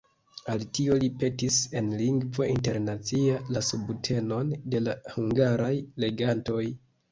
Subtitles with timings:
[0.51, 5.73] Al tio li petis en Lingvo Internacia la subtenon de la hungaraj
[6.07, 6.67] legantoj.